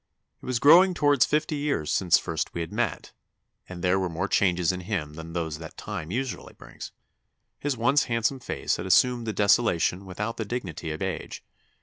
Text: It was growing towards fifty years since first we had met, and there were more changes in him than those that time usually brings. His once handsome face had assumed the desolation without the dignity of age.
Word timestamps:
It 0.41 0.47
was 0.47 0.57
growing 0.57 0.95
towards 0.95 1.25
fifty 1.27 1.57
years 1.57 1.91
since 1.91 2.17
first 2.17 2.55
we 2.55 2.61
had 2.61 2.73
met, 2.73 3.11
and 3.69 3.83
there 3.83 3.99
were 3.99 4.09
more 4.09 4.27
changes 4.27 4.71
in 4.71 4.79
him 4.81 5.13
than 5.13 5.33
those 5.33 5.59
that 5.59 5.77
time 5.77 6.09
usually 6.09 6.53
brings. 6.53 6.91
His 7.59 7.77
once 7.77 8.05
handsome 8.05 8.39
face 8.39 8.77
had 8.77 8.87
assumed 8.87 9.27
the 9.27 9.31
desolation 9.31 10.07
without 10.07 10.37
the 10.37 10.45
dignity 10.45 10.89
of 10.89 11.03
age. 11.03 11.43